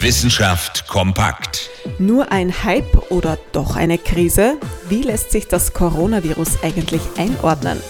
[0.00, 1.70] Wissenschaft kompakt.
[1.98, 4.56] Nur ein Hype oder doch eine Krise?
[4.88, 7.80] Wie lässt sich das Coronavirus eigentlich einordnen?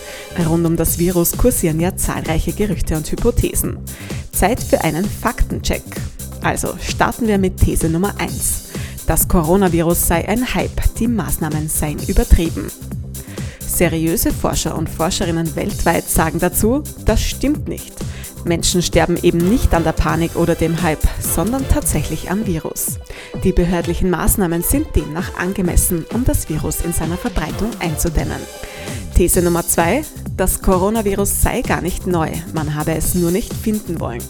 [0.48, 3.78] Rund um das Virus kursieren ja zahlreiche Gerüchte und Hypothesen.
[4.32, 5.82] Zeit für einen Faktencheck.
[6.40, 8.70] Also starten wir mit These Nummer 1.
[9.06, 12.72] Das Coronavirus sei ein Hype, die Maßnahmen seien übertrieben.
[13.60, 17.92] Seriöse Forscher und Forscherinnen weltweit sagen dazu, das stimmt nicht.
[18.44, 22.98] Menschen sterben eben nicht an der Panik oder dem Hype, sondern tatsächlich am Virus.
[23.44, 28.40] Die behördlichen Maßnahmen sind demnach angemessen, um das Virus in seiner Verbreitung einzudämmen.
[29.14, 30.02] These Nummer 2.
[30.36, 34.22] Das Coronavirus sei gar nicht neu, man habe es nur nicht finden wollen.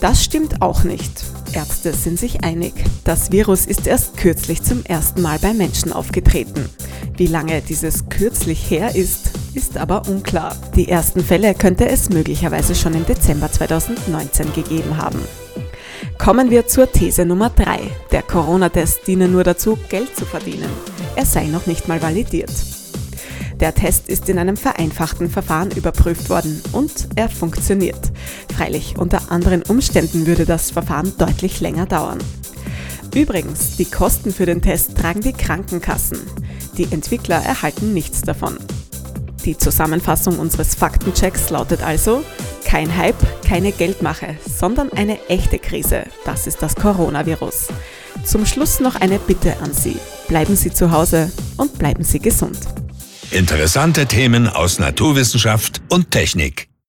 [0.00, 1.24] Das stimmt auch nicht.
[1.52, 2.72] Ärzte sind sich einig.
[3.04, 6.68] Das Virus ist erst kürzlich zum ersten Mal bei Menschen aufgetreten.
[7.16, 10.56] Wie lange dieses kürzlich her ist, ist aber unklar.
[10.76, 15.20] Die ersten Fälle könnte es möglicherweise schon im Dezember 2019 gegeben haben.
[16.18, 17.80] Kommen wir zur These Nummer 3.
[18.12, 20.68] Der Corona-Test diene nur dazu, Geld zu verdienen.
[21.16, 22.52] Er sei noch nicht mal validiert.
[23.58, 28.10] Der Test ist in einem vereinfachten Verfahren überprüft worden und er funktioniert.
[28.56, 32.18] Freilich, unter anderen Umständen würde das Verfahren deutlich länger dauern.
[33.14, 36.18] Übrigens, die Kosten für den Test tragen die Krankenkassen.
[36.78, 38.56] Die Entwickler erhalten nichts davon.
[39.44, 42.22] Die Zusammenfassung unseres Faktenchecks lautet also,
[42.64, 46.04] kein Hype, keine Geldmache, sondern eine echte Krise.
[46.24, 47.68] Das ist das Coronavirus.
[48.24, 49.96] Zum Schluss noch eine Bitte an Sie.
[50.28, 52.58] Bleiben Sie zu Hause und bleiben Sie gesund.
[53.30, 56.69] Interessante Themen aus Naturwissenschaft und Technik.